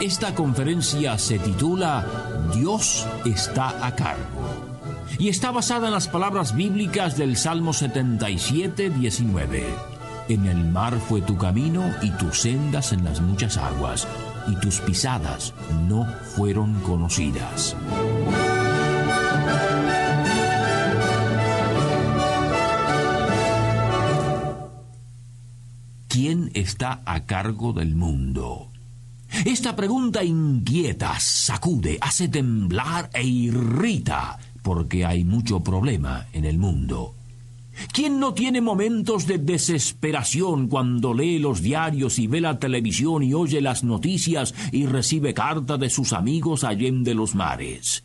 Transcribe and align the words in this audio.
Esta 0.00 0.34
conferencia 0.34 1.18
se 1.18 1.38
titula 1.38 2.04
Dios 2.54 3.06
está 3.24 3.84
a 3.84 3.94
cargo 3.94 4.76
y 5.18 5.28
está 5.28 5.50
basada 5.50 5.86
en 5.86 5.94
las 5.94 6.08
palabras 6.08 6.54
bíblicas 6.54 7.16
del 7.16 7.36
Salmo 7.36 7.72
77, 7.72 8.90
19. 8.90 9.64
En 10.28 10.46
el 10.46 10.64
mar 10.64 10.98
fue 10.98 11.22
tu 11.22 11.38
camino 11.38 11.90
y 12.02 12.10
tus 12.10 12.40
sendas 12.40 12.92
en 12.92 13.04
las 13.04 13.20
muchas 13.20 13.56
aguas, 13.56 14.06
y 14.48 14.56
tus 14.56 14.80
pisadas 14.80 15.54
no 15.88 16.06
fueron 16.34 16.74
conocidas. 16.80 17.76
¿Quién 26.08 26.50
está 26.54 27.02
a 27.04 27.24
cargo 27.24 27.72
del 27.72 27.94
mundo? 27.94 28.70
Esta 29.46 29.76
pregunta 29.76 30.24
inquieta, 30.24 31.20
sacude, 31.20 31.98
hace 32.00 32.26
temblar 32.26 33.08
e 33.14 33.22
irrita 33.22 34.36
porque 34.60 35.06
hay 35.06 35.22
mucho 35.22 35.60
problema 35.60 36.26
en 36.32 36.44
el 36.44 36.58
mundo. 36.58 37.14
¿Quién 37.92 38.18
no 38.18 38.34
tiene 38.34 38.60
momentos 38.60 39.24
de 39.28 39.38
desesperación 39.38 40.66
cuando 40.66 41.14
lee 41.14 41.38
los 41.38 41.62
diarios 41.62 42.18
y 42.18 42.26
ve 42.26 42.40
la 42.40 42.58
televisión 42.58 43.22
y 43.22 43.34
oye 43.34 43.60
las 43.60 43.84
noticias 43.84 44.52
y 44.72 44.86
recibe 44.86 45.32
carta 45.32 45.78
de 45.78 45.90
sus 45.90 46.12
amigos 46.12 46.64
allende 46.64 47.14
los 47.14 47.36
mares? 47.36 48.02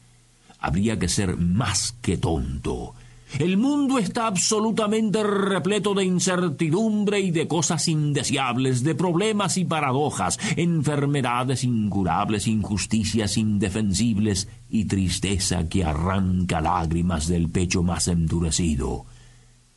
Habría 0.60 1.00
que 1.00 1.10
ser 1.10 1.38
más 1.38 1.96
que 2.04 2.18
tonto 2.18 2.94
el 3.40 3.58
mundo 3.58 3.98
está 3.98 4.28
absolutamente 4.28 5.24
repleto 5.24 5.94
de 5.94 6.06
incertidumbre 6.06 7.20
y 7.20 7.32
de 7.32 7.48
cosas 7.48 7.88
indeseables, 7.88 8.84
de 8.84 8.96
problemas 8.96 9.58
y 9.58 9.66
paradojas, 9.66 10.40
enfermedades 10.58 11.64
incurables, 11.64 12.48
injusticias 12.48 13.38
indefensibles 13.38 14.48
y 14.70 14.86
tristeza 14.86 15.68
que 15.70 15.84
arranca 15.84 16.62
lágrimas 16.62 17.28
del 17.28 17.50
pecho 17.50 17.84
más 17.84 18.08
endurecido. 18.08 19.06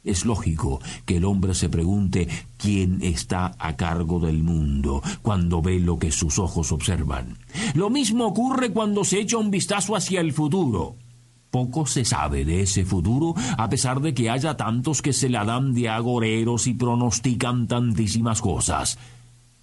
Es 0.04 0.26
lógico 0.26 0.80
que 1.06 1.16
el 1.16 1.24
hombre 1.24 1.54
se 1.54 1.70
pregunte 1.70 2.28
quién 2.58 2.98
está 3.02 3.54
a 3.58 3.76
cargo 3.76 4.20
del 4.20 4.42
mundo 4.42 5.02
cuando 5.22 5.62
ve 5.62 5.80
lo 5.80 5.98
que 5.98 6.12
sus 6.12 6.38
ojos 6.38 6.72
observan. 6.72 7.38
Lo 7.74 7.88
mismo 7.88 8.26
ocurre 8.26 8.70
cuando 8.70 9.04
se 9.04 9.20
echa 9.20 9.38
un 9.38 9.50
vistazo 9.50 9.96
hacia 9.96 10.20
el 10.20 10.34
futuro. 10.34 10.96
Poco 11.54 11.86
se 11.86 12.04
sabe 12.04 12.44
de 12.44 12.62
ese 12.62 12.84
futuro, 12.84 13.36
a 13.56 13.68
pesar 13.68 14.00
de 14.00 14.12
que 14.12 14.28
haya 14.28 14.56
tantos 14.56 15.02
que 15.02 15.12
se 15.12 15.28
la 15.28 15.44
dan 15.44 15.72
de 15.72 15.88
agoreros 15.88 16.66
y 16.66 16.74
pronostican 16.74 17.68
tantísimas 17.68 18.40
cosas. 18.40 18.98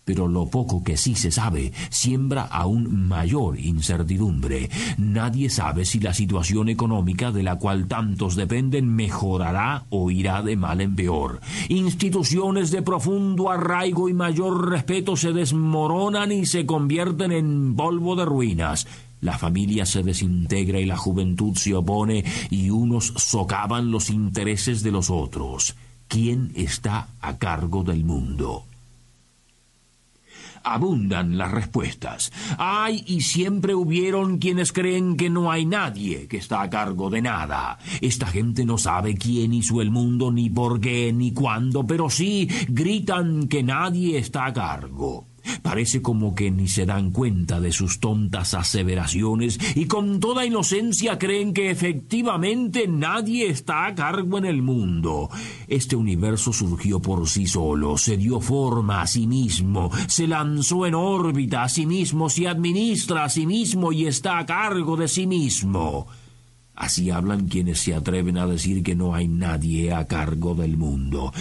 Pero 0.06 0.30
lo 0.30 0.46
poco 0.46 0.86
que 0.86 0.96
sí 0.96 1.16
se 1.16 1.32
sabe 1.32 1.74
siembra 1.90 2.44
aún 2.44 3.10
mayor 3.10 3.60
incertidumbre. 3.60 4.70
Nadie 4.98 5.50
sabe 5.50 5.84
si 5.84 6.00
la 6.00 6.14
situación 6.14 6.70
económica 6.70 7.34
de 7.34 7.44
la 7.44 7.58
cual 7.58 7.90
tantos 7.90 8.38
dependen 8.38 8.96
mejorará 8.96 9.84
o 9.90 10.12
irá 10.12 10.42
de 10.44 10.56
mal 10.56 10.80
en 10.80 10.96
peor. 10.96 11.42
Instituciones 11.68 12.72
de 12.72 12.84
profundo 12.84 13.52
arraigo 13.52 14.08
y 14.08 14.14
mayor 14.14 14.70
respeto 14.70 15.18
se 15.18 15.34
desmoronan 15.34 16.32
y 16.32 16.46
se 16.46 16.66
convierten 16.66 17.34
en 17.34 17.76
polvo 17.76 18.16
de 18.16 18.24
ruinas. 18.24 18.88
La 19.22 19.38
familia 19.38 19.86
se 19.86 20.02
desintegra 20.02 20.80
y 20.80 20.86
la 20.86 20.98
juventud 20.98 21.56
se 21.56 21.76
opone 21.76 22.26
y 22.50 22.72
unos 22.72 23.14
socavan 23.18 23.92
los 23.92 24.10
intereses 24.10 24.82
de 24.82 24.92
los 24.92 25.10
otros. 25.10 25.76
¿Quién 26.08 26.52
está 26.56 27.08
a 27.22 27.38
cargo 27.38 27.84
del 27.84 28.04
mundo? 28.04 28.66
Abundan 30.64 31.38
las 31.38 31.52
respuestas. 31.52 32.32
Hay 32.58 33.04
y 33.08 33.22
siempre 33.22 33.74
hubieron 33.74 34.38
quienes 34.38 34.74
creen 34.74 35.18
que 35.18 35.30
no 35.30 35.52
hay 35.52 35.66
nadie 35.66 36.28
que 36.28 36.38
está 36.38 36.62
a 36.62 36.70
cargo 36.70 37.10
de 37.10 37.22
nada. 37.22 37.80
Esta 38.02 38.28
gente 38.28 38.66
no 38.66 38.78
sabe 38.78 39.16
quién 39.16 39.54
hizo 39.54 39.82
el 39.82 39.90
mundo, 39.90 40.32
ni 40.32 40.50
por 40.50 40.80
qué, 40.80 41.14
ni 41.14 41.32
cuándo, 41.32 41.86
pero 41.86 42.10
sí 42.10 42.48
gritan 42.68 43.48
que 43.48 43.64
nadie 43.64 44.18
está 44.18 44.48
a 44.48 44.54
cargo. 44.54 45.31
Parece 45.62 46.02
como 46.02 46.36
que 46.36 46.52
ni 46.52 46.68
se 46.68 46.86
dan 46.86 47.12
cuenta 47.12 47.60
de 47.60 47.72
sus 47.72 48.00
tontas 48.00 48.54
aseveraciones 48.54 49.60
y 49.76 49.86
con 49.86 50.20
toda 50.20 50.46
inocencia 50.46 51.18
creen 51.18 51.54
que 51.54 51.70
efectivamente 51.70 52.88
nadie 52.88 53.50
está 53.50 53.88
a 53.88 53.96
cargo 53.96 54.38
en 54.38 54.46
el 54.46 54.62
mundo. 54.62 55.30
Este 55.68 55.96
universo 55.96 56.54
surgió 56.54 57.02
por 57.02 57.28
sí 57.28 57.48
solo, 57.48 57.98
se 57.98 58.18
dio 58.18 58.40
forma 58.40 59.02
a 59.02 59.08
sí 59.08 59.28
mismo, 59.28 59.92
se 60.08 60.28
lanzó 60.28 60.86
en 60.86 60.96
órbita 60.96 61.64
a 61.64 61.70
sí 61.70 61.86
mismo, 61.86 62.30
se 62.30 62.48
administra 62.48 63.26
a 63.26 63.30
sí 63.30 63.46
mismo 63.46 63.92
y 63.92 64.08
está 64.08 64.40
a 64.40 64.46
cargo 64.46 64.98
de 64.98 65.08
sí 65.08 65.28
mismo. 65.28 66.08
Así 66.76 67.12
hablan 67.12 67.48
quienes 67.48 67.80
se 67.80 67.94
atreven 67.94 68.38
a 68.38 68.48
decir 68.48 68.82
que 68.82 68.96
no 68.96 69.14
hay 69.14 69.28
nadie 69.28 69.94
a 69.94 70.08
cargo 70.08 70.56
del 70.56 70.78
mundo. 70.78 71.32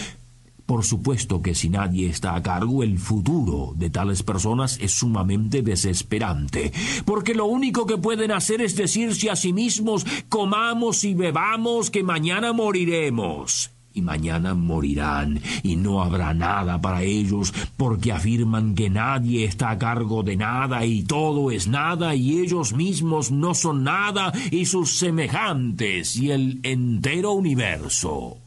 Por 0.71 0.85
supuesto 0.85 1.41
que 1.41 1.53
si 1.53 1.67
nadie 1.67 2.07
está 2.07 2.33
a 2.33 2.41
cargo, 2.41 2.81
el 2.81 2.97
futuro 2.97 3.73
de 3.75 3.89
tales 3.89 4.23
personas 4.23 4.77
es 4.79 4.93
sumamente 4.93 5.63
desesperante, 5.63 6.71
porque 7.03 7.33
lo 7.33 7.45
único 7.45 7.85
que 7.85 7.97
pueden 7.97 8.31
hacer 8.31 8.61
es 8.61 8.77
decirse 8.77 9.29
a 9.29 9.35
sí 9.35 9.51
mismos, 9.51 10.05
comamos 10.29 11.03
y 11.03 11.13
bebamos, 11.13 11.91
que 11.91 12.03
mañana 12.03 12.53
moriremos. 12.53 13.71
Y 13.93 14.01
mañana 14.01 14.53
morirán, 14.53 15.41
y 15.61 15.75
no 15.75 16.01
habrá 16.01 16.33
nada 16.33 16.79
para 16.79 17.03
ellos, 17.03 17.53
porque 17.75 18.13
afirman 18.13 18.73
que 18.73 18.89
nadie 18.89 19.43
está 19.43 19.71
a 19.71 19.77
cargo 19.77 20.23
de 20.23 20.37
nada, 20.37 20.85
y 20.85 21.03
todo 21.03 21.51
es 21.51 21.67
nada, 21.67 22.15
y 22.15 22.39
ellos 22.39 22.71
mismos 22.71 23.29
no 23.29 23.53
son 23.55 23.83
nada, 23.83 24.31
y 24.51 24.67
sus 24.67 24.97
semejantes, 24.97 26.15
y 26.15 26.31
el 26.31 26.61
entero 26.63 27.33
universo. 27.33 28.37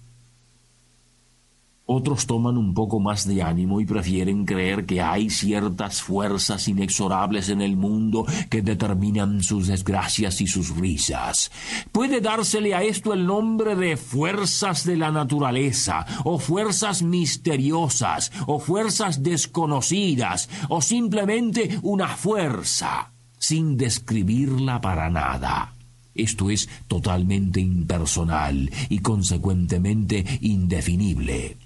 Otros 1.87 2.27
toman 2.27 2.57
un 2.57 2.73
poco 2.73 2.99
más 2.99 3.29
de 3.29 3.43
ánimo 3.43 3.79
y 3.79 3.85
prefieren 3.85 4.47
creer 4.47 4.87
que 4.87 5.03
hay 5.03 5.29
ciertas 5.29 6.01
fuerzas 6.01 6.67
inexorables 6.67 7.51
en 7.51 7.61
el 7.61 7.77
mundo 7.77 8.25
que 8.49 8.63
determinan 8.63 9.43
sus 9.43 9.67
desgracias 9.67 10.41
y 10.41 10.47
sus 10.47 10.75
risas. 10.75 11.51
Puede 11.93 12.23
dársele 12.23 12.75
a 12.75 12.83
esto 12.83 13.13
el 13.13 13.27
nombre 13.27 13.77
de 13.77 13.99
fuerzas 13.99 14.87
de 14.87 14.97
la 14.97 15.11
naturaleza, 15.11 16.07
o 16.25 16.39
fuerzas 16.39 17.03
misteriosas, 17.03 18.33
o 18.47 18.61
fuerzas 18.61 19.23
desconocidas, 19.23 20.49
o 20.71 20.81
simplemente 20.81 21.79
una 21.83 22.09
fuerza, 22.09 23.13
sin 23.39 23.77
describirla 23.77 24.81
para 24.81 25.11
nada. 25.11 25.75
Esto 26.15 26.49
es 26.49 26.67
totalmente 26.89 27.61
impersonal 27.61 28.71
y 28.89 29.01
consecuentemente 29.01 30.25
indefinible. 30.41 31.59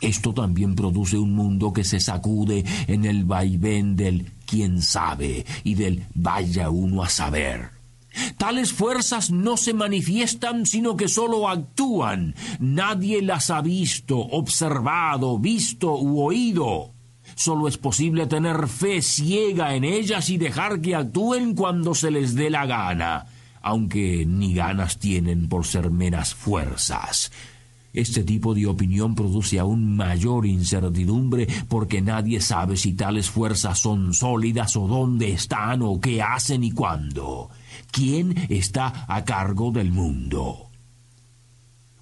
Esto 0.00 0.34
también 0.34 0.74
produce 0.74 1.16
un 1.16 1.34
mundo 1.34 1.72
que 1.72 1.84
se 1.84 2.00
sacude 2.00 2.64
en 2.86 3.04
el 3.04 3.24
vaivén 3.24 3.96
del 3.96 4.30
quién 4.44 4.82
sabe 4.82 5.46
y 5.64 5.74
del 5.74 6.04
vaya 6.14 6.68
uno 6.70 7.02
a 7.02 7.08
saber. 7.08 7.70
Tales 8.38 8.72
fuerzas 8.72 9.30
no 9.30 9.56
se 9.56 9.74
manifiestan, 9.74 10.66
sino 10.66 10.96
que 10.96 11.08
sólo 11.08 11.48
actúan. 11.48 12.34
Nadie 12.58 13.22
las 13.22 13.50
ha 13.50 13.60
visto, 13.60 14.18
observado, 14.18 15.38
visto 15.38 15.98
u 15.98 16.20
oído. 16.22 16.92
Solo 17.34 17.68
es 17.68 17.76
posible 17.76 18.26
tener 18.26 18.68
fe 18.68 19.02
ciega 19.02 19.74
en 19.74 19.84
ellas 19.84 20.30
y 20.30 20.38
dejar 20.38 20.80
que 20.80 20.94
actúen 20.94 21.54
cuando 21.54 21.94
se 21.94 22.10
les 22.10 22.34
dé 22.34 22.48
la 22.48 22.64
gana, 22.64 23.26
aunque 23.60 24.24
ni 24.26 24.54
ganas 24.54 24.98
tienen 24.98 25.48
por 25.48 25.66
ser 25.66 25.90
meras 25.90 26.34
fuerzas. 26.34 27.30
Este 27.96 28.24
tipo 28.24 28.54
de 28.54 28.66
opinión 28.66 29.14
produce 29.14 29.58
aún 29.58 29.96
mayor 29.96 30.44
incertidumbre 30.44 31.48
porque 31.66 32.02
nadie 32.02 32.42
sabe 32.42 32.76
si 32.76 32.92
tales 32.92 33.30
fuerzas 33.30 33.78
son 33.78 34.12
sólidas 34.12 34.76
o 34.76 34.86
dónde 34.86 35.32
están 35.32 35.80
o 35.80 35.98
qué 35.98 36.20
hacen 36.20 36.62
y 36.62 36.72
cuándo. 36.72 37.48
¿Quién 37.90 38.34
está 38.50 39.06
a 39.08 39.24
cargo 39.24 39.72
del 39.72 39.92
mundo? 39.92 40.66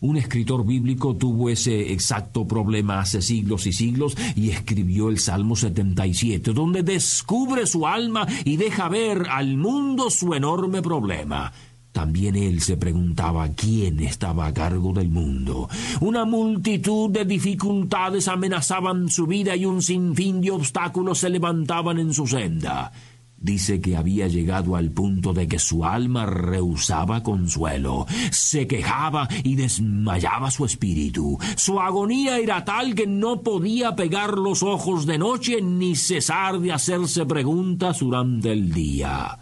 Un 0.01 0.17
escritor 0.17 0.67
bíblico 0.67 1.15
tuvo 1.15 1.49
ese 1.49 1.93
exacto 1.93 2.47
problema 2.47 2.99
hace 2.99 3.23
siglos 3.23 3.65
y 3.69 3.73
siglos 3.73 4.17
y 4.35 4.51
escribió 4.51 5.09
el 5.09 5.21
Salmo 5.21 5.55
77, 5.55 6.53
donde 6.53 6.83
descubre 6.83 7.69
su 7.69 7.87
alma 7.87 8.27
y 8.45 8.57
deja 8.57 8.89
ver 8.89 9.29
al 9.31 9.57
mundo 9.57 10.11
su 10.11 10.35
enorme 10.35 10.83
problema. 10.83 11.53
También 11.95 12.35
él 12.35 12.61
se 12.61 12.77
preguntaba 12.77 13.49
quién 13.51 14.01
estaba 14.01 14.47
a 14.47 14.53
cargo 14.53 14.93
del 14.93 15.11
mundo. 15.11 15.69
Una 16.01 16.25
multitud 16.25 17.09
de 17.09 17.25
dificultades 17.25 18.27
amenazaban 18.27 19.09
su 19.09 19.29
vida 19.29 19.55
y 19.55 19.65
un 19.65 19.81
sinfín 19.81 20.41
de 20.41 20.51
obstáculos 20.51 21.19
se 21.19 21.31
levantaban 21.31 22.01
en 22.01 22.13
su 22.13 22.27
senda. 22.27 22.91
Dice 23.37 23.81
que 23.81 23.97
había 23.97 24.27
llegado 24.27 24.75
al 24.75 24.91
punto 24.91 25.33
de 25.33 25.47
que 25.47 25.61
su 25.61 25.85
alma 25.85 26.27
rehusaba 26.27 27.23
consuelo, 27.23 28.07
se 28.33 28.67
quejaba 28.67 29.29
y 29.45 29.55
desmayaba 29.55 30.51
su 30.51 30.65
espíritu. 30.65 31.39
Su 31.57 31.79
agonía 31.79 32.39
era 32.39 32.65
tal 32.65 32.97
que 32.97 33.07
no 33.07 33.43
podía 33.43 33.95
pegar 33.95 34.37
los 34.37 34.65
ojos 34.65 35.07
de 35.07 35.19
noche 35.19 35.63
ni 35.63 35.95
cesar 35.95 36.59
de 36.59 36.73
hacerse 36.73 37.25
preguntas 37.25 38.01
durante 38.01 38.51
el 38.51 38.73
día. 38.73 39.39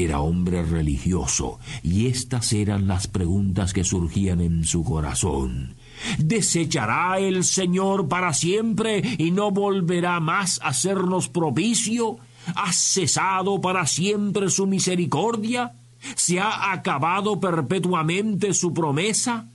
Era 0.00 0.20
hombre 0.20 0.62
religioso, 0.62 1.58
y 1.82 2.06
estas 2.06 2.52
eran 2.52 2.86
las 2.86 3.08
preguntas 3.08 3.72
que 3.72 3.82
surgían 3.82 4.40
en 4.40 4.64
su 4.64 4.84
corazón. 4.84 5.74
¿Desechará 6.18 7.18
el 7.18 7.42
Señor 7.42 8.06
para 8.06 8.32
siempre 8.32 9.02
y 9.18 9.32
no 9.32 9.50
volverá 9.50 10.20
más 10.20 10.60
a 10.62 10.72
sernos 10.72 11.28
propicio? 11.28 12.18
¿Ha 12.54 12.72
cesado 12.72 13.60
para 13.60 13.88
siempre 13.88 14.50
su 14.50 14.68
misericordia? 14.68 15.72
¿Se 16.14 16.38
ha 16.38 16.72
acabado 16.72 17.40
perpetuamente 17.40 18.54
su 18.54 18.72
promesa? 18.72 19.48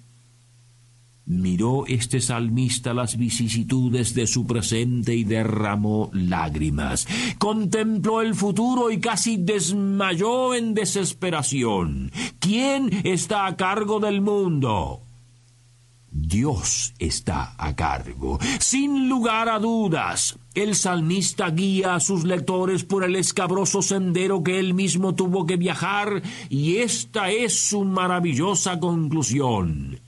Miró 1.25 1.85
este 1.87 2.19
salmista 2.19 2.93
las 2.93 3.15
vicisitudes 3.15 4.13
de 4.13 4.27
su 4.27 4.45
presente 4.45 5.15
y 5.15 5.23
derramó 5.23 6.09
lágrimas. 6.13 7.07
Contempló 7.37 8.21
el 8.21 8.35
futuro 8.35 8.91
y 8.91 8.99
casi 8.99 9.37
desmayó 9.37 10.53
en 10.53 10.73
desesperación. 10.73 12.11
¿Quién 12.39 12.89
está 13.05 13.45
a 13.45 13.55
cargo 13.55 14.01
del 14.01 14.19
mundo? 14.19 15.01
Dios 16.11 16.93
está 16.99 17.55
a 17.57 17.75
cargo. 17.75 18.37
Sin 18.59 19.07
lugar 19.07 19.47
a 19.47 19.59
dudas, 19.59 20.37
el 20.53 20.75
salmista 20.75 21.49
guía 21.49 21.95
a 21.95 21.99
sus 22.01 22.23
lectores 22.23 22.83
por 22.83 23.03
el 23.03 23.15
escabroso 23.15 23.81
sendero 23.81 24.43
que 24.43 24.59
él 24.59 24.73
mismo 24.73 25.15
tuvo 25.15 25.45
que 25.45 25.57
viajar, 25.57 26.21
y 26.49 26.77
esta 26.77 27.31
es 27.31 27.67
su 27.69 27.83
maravillosa 27.83 28.79
conclusión. 28.79 30.02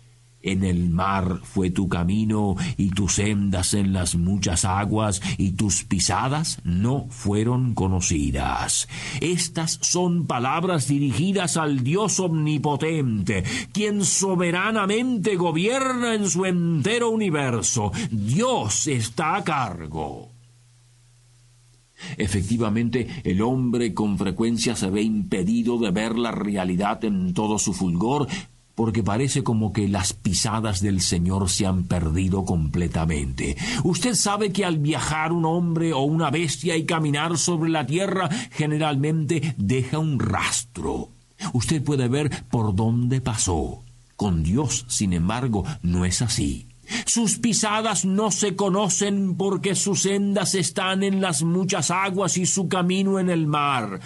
En 0.46 0.64
el 0.64 0.92
mar 0.92 1.40
fue 1.42 1.72
tu 1.72 1.90
camino 1.90 2.56
y 2.78 2.92
tus 2.92 3.16
sendas 3.16 3.74
en 3.74 3.94
las 3.94 4.16
muchas 4.16 4.64
aguas 4.64 5.20
y 5.40 5.54
tus 5.54 5.84
pisadas 5.84 6.60
no 6.64 7.08
fueron 7.10 7.74
conocidas. 7.74 8.88
Estas 9.22 9.80
son 9.82 10.28
palabras 10.28 10.88
dirigidas 10.88 11.58
al 11.58 11.84
Dios 11.84 12.20
omnipotente, 12.20 13.44
quien 13.74 14.06
soberanamente 14.06 15.36
gobierna 15.36 16.14
en 16.14 16.30
su 16.30 16.46
entero 16.46 17.10
universo. 17.10 17.92
Dios 18.12 18.86
está 18.86 19.38
a 19.38 19.44
cargo. 19.44 20.30
Efectivamente, 22.18 23.08
el 23.24 23.42
hombre 23.42 23.96
con 23.96 24.20
frecuencia 24.20 24.76
se 24.76 24.92
ve 24.92 25.02
impedido 25.02 25.80
de 25.80 25.90
ver 25.90 26.20
la 26.20 26.32
realidad 26.32 27.04
en 27.04 27.34
todo 27.34 27.58
su 27.58 27.74
fulgor 27.74 28.28
porque 28.76 29.04
parece 29.04 29.44
como 29.44 29.74
que 29.74 29.88
las 29.88 30.14
pisadas 30.14 30.82
del 30.82 31.02
Señor 31.02 31.50
se 31.50 31.66
han 31.66 31.86
perdido 31.86 32.46
completamente. 32.46 33.56
Usted 33.84 34.14
sabe 34.14 34.52
que 34.52 34.66
al 34.66 34.78
viajar 34.78 35.32
un 35.32 35.46
hombre 35.46 35.94
o 35.94 36.02
una 36.02 36.30
bestia 36.30 36.76
y 36.76 36.86
caminar 36.86 37.38
sobre 37.38 37.70
la 37.70 37.86
tierra 37.86 38.30
generalmente 38.52 39.56
deja 39.58 39.98
un 39.98 40.20
rastro. 40.20 41.10
Usted 41.54 41.84
puede 41.84 42.08
ver 42.08 42.30
por 42.50 42.76
dónde 42.76 43.22
pasó. 43.22 43.82
Con 44.16 44.44
Dios, 44.44 44.86
sin 44.88 45.14
embargo, 45.14 45.66
no 45.82 46.06
es 46.06 46.22
así. 46.22 46.68
Sus 47.06 47.40
pisadas 47.40 48.06
no 48.06 48.32
se 48.32 48.56
conocen 48.56 49.36
porque 49.36 49.76
sus 49.76 50.04
sendas 50.04 50.56
están 50.56 51.04
en 51.04 51.20
las 51.20 51.44
muchas 51.44 51.92
aguas 51.92 52.38
y 52.38 52.46
su 52.46 52.68
camino 52.68 53.20
en 53.20 53.30
el 53.30 53.48
mar. 53.48 54.00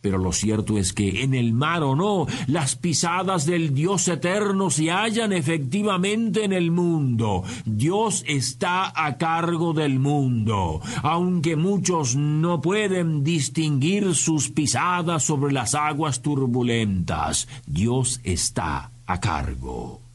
Pero 0.00 0.18
lo 0.18 0.32
cierto 0.32 0.78
es 0.78 0.92
que 0.92 1.22
en 1.22 1.34
el 1.34 1.52
mar 1.52 1.82
o 1.82 1.96
no, 1.96 2.26
las 2.46 2.76
pisadas 2.76 3.46
del 3.46 3.74
Dios 3.74 4.06
eterno 4.08 4.70
se 4.70 4.90
hallan 4.90 5.32
efectivamente 5.32 6.44
en 6.44 6.52
el 6.52 6.70
mundo. 6.70 7.42
Dios 7.64 8.24
está 8.26 8.92
a 8.94 9.16
cargo 9.18 9.72
del 9.72 9.98
mundo, 9.98 10.80
aunque 11.02 11.56
muchos 11.56 12.14
no 12.14 12.60
pueden 12.60 13.24
distinguir 13.24 14.14
sus 14.14 14.50
pisadas 14.50 15.24
sobre 15.24 15.52
las 15.52 15.74
aguas 15.74 16.22
turbulentas. 16.22 17.48
Dios 17.66 18.20
está 18.22 18.92
a 19.06 19.20
cargo. 19.20 20.07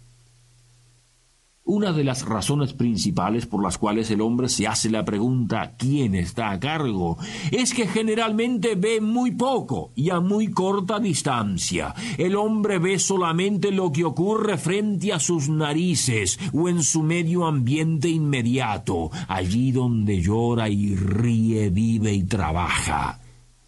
Una 1.73 1.91
de 1.91 2.03
las 2.03 2.23
razones 2.23 2.71
principales 2.71 3.47
por 3.47 3.63
las 3.63 3.79
cuales 3.79 4.11
el 4.11 4.21
hombre 4.21 4.47
se 4.47 4.67
hace 4.67 4.91
la 4.91 5.03
pregunta 5.03 5.73
¿quién 5.75 6.13
está 6.13 6.51
a 6.51 6.59
cargo? 6.59 7.17
es 7.49 7.73
que 7.73 7.87
generalmente 7.87 8.75
ve 8.75 9.01
muy 9.01 9.31
poco 9.31 9.91
y 9.95 10.11
a 10.11 10.19
muy 10.19 10.51
corta 10.51 10.99
distancia. 10.99 11.95
El 12.19 12.35
hombre 12.35 12.77
ve 12.77 12.99
solamente 12.99 13.71
lo 13.71 13.91
que 13.91 14.05
ocurre 14.05 14.59
frente 14.59 15.13
a 15.13 15.19
sus 15.19 15.49
narices 15.49 16.37
o 16.53 16.69
en 16.69 16.83
su 16.83 17.01
medio 17.01 17.47
ambiente 17.47 18.07
inmediato, 18.07 19.09
allí 19.27 19.71
donde 19.71 20.21
llora 20.21 20.69
y 20.69 20.95
ríe, 20.95 21.71
vive 21.71 22.13
y 22.13 22.21
trabaja. 22.25 23.22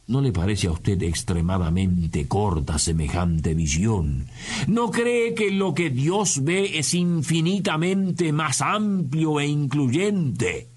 ¿No 0.07 0.21
le 0.21 0.31
parece 0.31 0.67
a 0.67 0.71
usted 0.71 1.01
extremadamente 1.01 2.27
corta 2.27 2.77
semejante 2.77 3.55
visión? 3.55 4.27
¿No 4.67 4.91
cree 4.91 5.33
que 5.33 5.49
lo 5.49 5.73
que 5.73 5.89
Dios 5.89 6.43
ve 6.43 6.77
es 6.77 6.93
infinitamente 6.93 8.31
más 8.31 8.61
amplio 8.61 9.39
e 9.39 9.47
incluyente? 9.47 10.69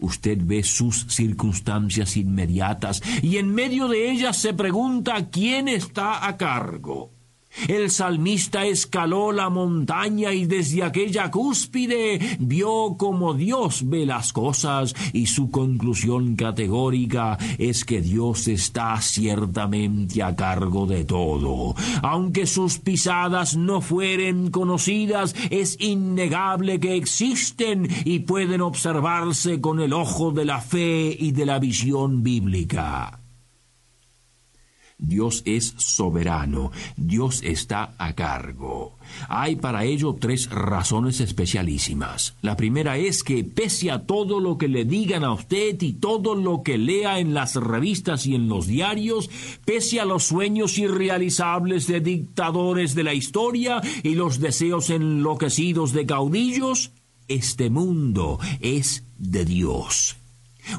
Usted 0.00 0.38
ve 0.42 0.64
sus 0.64 1.06
circunstancias 1.08 2.16
inmediatas 2.16 3.00
y 3.22 3.36
en 3.36 3.54
medio 3.54 3.86
de 3.86 4.10
ellas 4.10 4.36
se 4.36 4.54
pregunta 4.54 5.30
quién 5.30 5.68
está 5.68 6.26
a 6.26 6.36
cargo. 6.36 7.17
El 7.66 7.90
salmista 7.90 8.66
escaló 8.66 9.32
la 9.32 9.50
montaña 9.50 10.32
y 10.32 10.46
desde 10.46 10.84
aquella 10.84 11.30
cúspide 11.30 12.36
vio 12.38 12.96
como 12.96 13.34
Dios 13.34 13.88
ve 13.88 14.06
las 14.06 14.32
cosas 14.32 14.94
y 15.12 15.26
su 15.26 15.50
conclusión 15.50 16.36
categórica 16.36 17.36
es 17.58 17.84
que 17.84 18.00
Dios 18.00 18.48
está 18.48 19.00
ciertamente 19.00 20.22
a 20.22 20.36
cargo 20.36 20.86
de 20.86 21.04
todo. 21.04 21.74
Aunque 22.02 22.46
sus 22.46 22.78
pisadas 22.78 23.56
no 23.56 23.80
fueren 23.80 24.50
conocidas, 24.50 25.34
es 25.50 25.76
innegable 25.80 26.78
que 26.80 26.96
existen 26.96 27.88
y 28.04 28.20
pueden 28.20 28.60
observarse 28.60 29.60
con 29.60 29.80
el 29.80 29.92
ojo 29.92 30.30
de 30.30 30.44
la 30.44 30.60
fe 30.60 31.16
y 31.18 31.32
de 31.32 31.46
la 31.46 31.58
visión 31.58 32.22
bíblica. 32.22 33.17
Dios 34.98 35.42
es 35.46 35.74
soberano, 35.76 36.72
Dios 36.96 37.42
está 37.44 37.94
a 37.98 38.14
cargo. 38.14 38.98
Hay 39.28 39.56
para 39.56 39.84
ello 39.84 40.16
tres 40.18 40.50
razones 40.50 41.20
especialísimas. 41.20 42.34
La 42.42 42.56
primera 42.56 42.98
es 42.98 43.22
que 43.22 43.44
pese 43.44 43.90
a 43.90 44.04
todo 44.04 44.40
lo 44.40 44.58
que 44.58 44.68
le 44.68 44.84
digan 44.84 45.24
a 45.24 45.32
usted 45.32 45.80
y 45.80 45.94
todo 45.94 46.34
lo 46.34 46.62
que 46.62 46.78
lea 46.78 47.20
en 47.20 47.32
las 47.32 47.54
revistas 47.54 48.26
y 48.26 48.34
en 48.34 48.48
los 48.48 48.66
diarios, 48.66 49.30
pese 49.64 50.00
a 50.00 50.04
los 50.04 50.24
sueños 50.24 50.76
irrealizables 50.78 51.86
de 51.86 52.00
dictadores 52.00 52.94
de 52.94 53.04
la 53.04 53.14
historia 53.14 53.80
y 54.02 54.14
los 54.14 54.40
deseos 54.40 54.90
enloquecidos 54.90 55.92
de 55.92 56.06
caudillos, 56.06 56.90
este 57.28 57.70
mundo 57.70 58.38
es 58.60 59.04
de 59.18 59.44
Dios. 59.44 60.17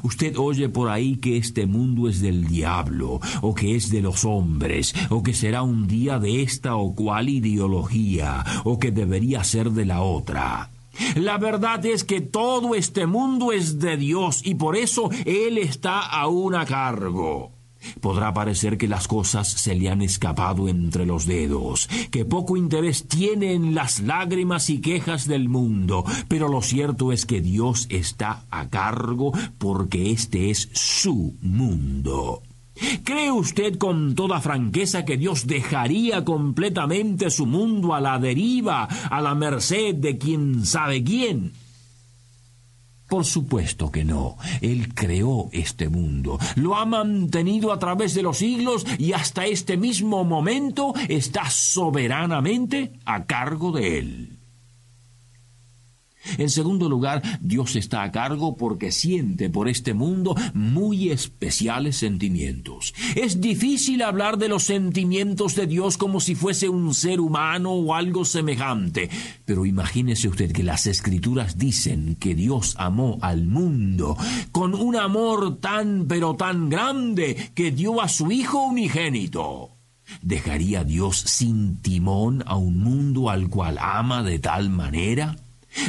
Usted 0.02 0.36
oye 0.36 0.68
por 0.68 0.88
ahí 0.88 1.16
que 1.16 1.36
este 1.36 1.66
mundo 1.66 2.08
es 2.08 2.20
del 2.20 2.46
diablo, 2.46 3.20
o 3.42 3.54
que 3.54 3.76
es 3.76 3.90
de 3.90 4.02
los 4.02 4.24
hombres, 4.24 4.94
o 5.10 5.22
que 5.22 5.34
será 5.34 5.62
un 5.62 5.86
día 5.86 6.18
de 6.18 6.42
esta 6.42 6.76
o 6.76 6.94
cual 6.94 7.28
ideología, 7.28 8.44
o 8.64 8.78
que 8.78 8.90
debería 8.90 9.44
ser 9.44 9.70
de 9.70 9.84
la 9.86 10.02
otra. 10.02 10.70
La 11.14 11.38
verdad 11.38 11.84
es 11.86 12.04
que 12.04 12.20
todo 12.20 12.74
este 12.74 13.06
mundo 13.06 13.52
es 13.52 13.78
de 13.78 13.96
Dios 13.96 14.42
y 14.44 14.54
por 14.56 14.76
eso 14.76 15.10
Él 15.24 15.58
está 15.58 16.00
aún 16.00 16.54
a 16.54 16.66
cargo. 16.66 17.52
Podrá 18.00 18.32
parecer 18.32 18.78
que 18.78 18.88
las 18.88 19.08
cosas 19.08 19.48
se 19.48 19.74
le 19.74 19.88
han 19.88 20.02
escapado 20.02 20.68
entre 20.68 21.06
los 21.06 21.26
dedos, 21.26 21.88
que 22.10 22.24
poco 22.24 22.56
interés 22.56 23.06
tienen 23.08 23.74
las 23.74 24.00
lágrimas 24.00 24.70
y 24.70 24.80
quejas 24.80 25.26
del 25.26 25.48
mundo, 25.48 26.04
pero 26.28 26.48
lo 26.48 26.62
cierto 26.62 27.12
es 27.12 27.26
que 27.26 27.40
Dios 27.40 27.86
está 27.90 28.44
a 28.50 28.68
cargo 28.68 29.32
porque 29.58 30.10
este 30.10 30.50
es 30.50 30.68
su 30.72 31.36
mundo. 31.40 32.42
¿Cree 33.04 33.30
usted 33.30 33.76
con 33.76 34.14
toda 34.14 34.40
franqueza 34.40 35.04
que 35.04 35.18
Dios 35.18 35.46
dejaría 35.46 36.24
completamente 36.24 37.30
su 37.30 37.46
mundo 37.46 37.94
a 37.94 38.00
la 38.00 38.18
deriva, 38.18 38.84
a 38.84 39.20
la 39.20 39.34
merced 39.34 39.94
de 39.96 40.16
quien 40.16 40.64
sabe 40.64 41.04
quién? 41.04 41.52
Por 43.10 43.24
supuesto 43.24 43.90
que 43.90 44.04
no. 44.04 44.36
Él 44.60 44.94
creó 44.94 45.48
este 45.52 45.88
mundo, 45.88 46.38
lo 46.54 46.76
ha 46.76 46.86
mantenido 46.86 47.72
a 47.72 47.78
través 47.80 48.14
de 48.14 48.22
los 48.22 48.38
siglos 48.38 48.86
y 48.98 49.12
hasta 49.12 49.46
este 49.46 49.76
mismo 49.76 50.24
momento 50.24 50.94
está 51.08 51.50
soberanamente 51.50 52.92
a 53.04 53.26
cargo 53.26 53.72
de 53.72 53.98
él. 53.98 54.39
En 56.38 56.50
segundo 56.50 56.88
lugar, 56.88 57.22
Dios 57.40 57.76
está 57.76 58.02
a 58.02 58.12
cargo 58.12 58.56
porque 58.56 58.92
siente 58.92 59.48
por 59.50 59.68
este 59.68 59.94
mundo 59.94 60.34
muy 60.54 61.10
especiales 61.10 61.96
sentimientos. 61.96 62.94
Es 63.16 63.40
difícil 63.40 64.02
hablar 64.02 64.38
de 64.38 64.48
los 64.48 64.64
sentimientos 64.64 65.54
de 65.54 65.66
Dios 65.66 65.96
como 65.96 66.20
si 66.20 66.34
fuese 66.34 66.68
un 66.68 66.94
ser 66.94 67.20
humano 67.20 67.72
o 67.72 67.94
algo 67.94 68.24
semejante, 68.24 69.08
pero 69.44 69.66
imagínese 69.66 70.28
usted 70.28 70.52
que 70.52 70.62
las 70.62 70.86
escrituras 70.86 71.58
dicen 71.58 72.16
que 72.16 72.34
Dios 72.34 72.74
amó 72.78 73.18
al 73.22 73.46
mundo 73.46 74.16
con 74.52 74.74
un 74.74 74.96
amor 74.96 75.58
tan 75.60 76.06
pero 76.06 76.34
tan 76.34 76.68
grande 76.68 77.50
que 77.54 77.70
dio 77.70 78.00
a 78.00 78.08
su 78.08 78.30
Hijo 78.30 78.64
unigénito. 78.66 79.70
¿Dejaría 80.22 80.84
Dios 80.84 81.18
sin 81.18 81.80
timón 81.80 82.42
a 82.46 82.56
un 82.56 82.78
mundo 82.78 83.30
al 83.30 83.48
cual 83.48 83.78
ama 83.80 84.22
de 84.22 84.38
tal 84.38 84.70
manera? 84.70 85.36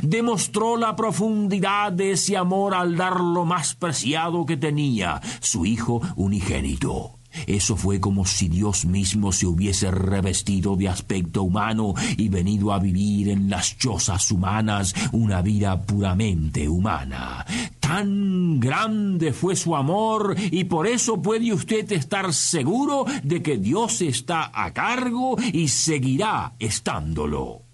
Demostró 0.04 0.78
la 0.78 0.96
profundidad 0.96 1.92
de 1.92 2.12
ese 2.12 2.38
amor 2.38 2.74
al 2.74 2.96
dar 2.98 3.20
lo 3.20 3.46
más 3.46 3.76
preciado 3.76 4.46
que 4.46 4.58
tenía, 4.58 5.22
su 5.40 5.66
Hijo 5.66 6.02
unigénito. 6.16 7.22
Eso 7.48 7.76
fue 7.76 8.00
como 8.00 8.26
si 8.26 8.50
Dios 8.50 8.86
mismo 8.86 9.32
se 9.32 9.48
hubiese 9.48 9.90
revestido 9.90 10.76
de 10.76 10.90
aspecto 10.90 11.44
humano 11.44 11.94
y 12.18 12.30
venido 12.30 12.74
a 12.74 12.80
vivir 12.80 13.30
en 13.30 13.50
las 13.50 13.78
chozas 13.78 14.32
humanas 14.32 14.94
una 15.12 15.42
vida 15.42 15.82
puramente 15.82 16.68
humana. 16.68 17.46
Tan 17.80 18.60
grande 18.60 19.34
fue 19.34 19.56
su 19.56 19.76
amor 19.76 20.36
y 20.52 20.66
por 20.66 20.88
eso 20.88 21.22
puede 21.22 21.54
usted 21.54 21.92
estar 21.92 22.34
seguro 22.34 23.06
de 23.24 23.42
que 23.42 23.58
Dios 23.58 24.02
está 24.02 24.52
a 24.54 24.74
cargo 24.74 25.38
y 25.54 25.68
seguirá 25.68 26.54
estándolo. 26.60 27.71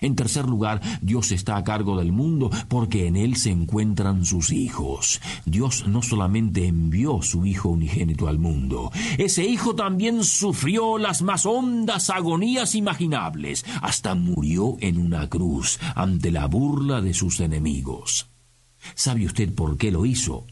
En 0.00 0.14
tercer 0.14 0.46
lugar, 0.46 0.80
Dios 1.02 1.32
está 1.32 1.56
a 1.56 1.64
cargo 1.64 1.98
del 1.98 2.12
mundo 2.12 2.50
porque 2.68 3.06
en 3.06 3.16
Él 3.16 3.36
se 3.36 3.50
encuentran 3.50 4.24
sus 4.24 4.50
hijos. 4.52 5.20
Dios 5.44 5.86
no 5.86 6.02
solamente 6.02 6.66
envió 6.66 7.22
su 7.22 7.46
Hijo 7.46 7.70
unigénito 7.70 8.28
al 8.28 8.38
mundo, 8.38 8.90
ese 9.18 9.44
Hijo 9.44 9.74
también 9.74 10.24
sufrió 10.24 10.98
las 10.98 11.22
más 11.22 11.46
hondas 11.46 12.10
agonías 12.10 12.74
imaginables, 12.74 13.64
hasta 13.82 14.14
murió 14.14 14.76
en 14.80 14.98
una 14.98 15.28
cruz 15.28 15.78
ante 15.94 16.30
la 16.30 16.46
burla 16.46 17.00
de 17.00 17.14
sus 17.14 17.40
enemigos. 17.40 18.28
¿Sabe 18.94 19.26
usted 19.26 19.54
por 19.54 19.76
qué 19.76 19.90
lo 19.90 20.06
hizo? 20.06 20.46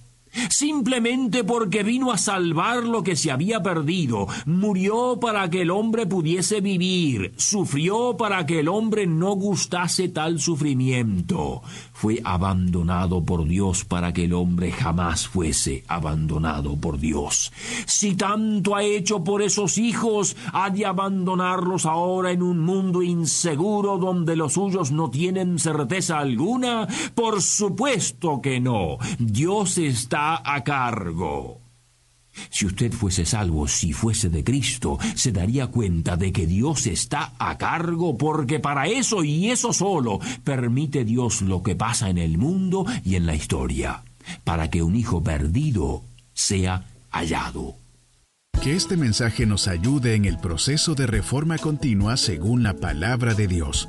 Simplemente 0.51 1.45
porque 1.45 1.83
vino 1.83 2.13
a 2.13 2.19
salvar 2.19 2.85
lo 2.85 3.03
que 3.03 3.17
se 3.17 3.31
había 3.31 3.63
perdido, 3.63 4.27
murió 4.47 5.19
para 5.21 5.49
que 5.51 5.63
el 5.63 5.71
hombre 5.71 6.07
pudiese 6.07 6.61
vivir, 6.61 7.33
sufrió 7.37 8.17
para 8.17 8.47
que 8.47 8.61
el 8.61 8.69
hombre 8.69 9.07
no 9.07 9.33
gustase 9.33 10.09
tal 10.09 10.41
sufrimiento, 10.41 11.63
fue 11.93 12.21
abandonado 12.25 13.25
por 13.25 13.47
Dios 13.47 13.85
para 13.85 14.13
que 14.13 14.25
el 14.25 14.33
hombre 14.33 14.73
jamás 14.73 15.29
fuese 15.29 15.85
abandonado 15.89 16.77
por 16.77 16.99
Dios. 16.99 17.53
Si 17.87 18.15
tanto 18.15 18.77
ha 18.77 18.83
hecho 18.83 19.25
por 19.25 19.43
esos 19.43 19.79
hijos, 19.79 20.37
ha 20.53 20.71
de 20.71 20.87
abandonarlos 20.87 21.87
ahora 21.87 22.31
en 22.31 22.43
un 22.43 22.61
mundo 22.61 23.03
inseguro 23.03 23.99
donde 23.99 24.37
los 24.37 24.55
suyos 24.55 24.91
no 24.91 25.11
tienen 25.11 25.59
certeza 25.59 26.19
alguna? 26.19 26.87
Por 27.15 27.43
supuesto 27.43 28.41
que 28.41 28.61
no. 28.61 28.99
Dios 29.19 29.79
a 30.37 30.65
cargo. 30.65 31.61
Si 32.51 32.67
usted 32.67 32.93
fuese 32.93 33.27
salvo, 33.27 33.67
si 33.69 33.93
fuese 33.93 34.29
de 34.29 34.45
Cristo, 34.45 34.99
se 35.15 35.33
daría 35.33 35.69
cuenta 35.69 36.17
de 36.17 36.33
que 36.33 36.47
Dios 36.47 36.87
está 36.87 37.33
a 37.39 37.59
cargo 37.59 38.17
porque 38.17 38.61
para 38.61 38.87
eso 38.87 39.25
y 39.25 39.51
eso 39.51 39.73
solo 39.73 40.21
permite 40.45 41.05
Dios 41.05 41.43
lo 41.43 41.63
que 41.63 41.75
pasa 41.75 42.11
en 42.11 42.19
el 42.19 42.39
mundo 42.39 42.87
y 43.05 43.17
en 43.17 43.27
la 43.27 43.35
historia, 43.35 44.03
para 44.45 44.71
que 44.71 44.83
un 44.83 44.97
hijo 44.97 45.23
perdido 45.23 46.03
sea 46.33 46.87
hallado. 47.11 47.77
Que 48.63 48.75
este 48.75 48.97
mensaje 48.97 49.47
nos 49.47 49.69
ayude 49.69 50.15
en 50.15 50.25
el 50.25 50.39
proceso 50.39 50.95
de 50.95 51.07
reforma 51.07 51.59
continua 51.59 52.17
según 52.17 52.63
la 52.65 52.75
palabra 52.75 53.35
de 53.35 53.47
Dios. 53.47 53.89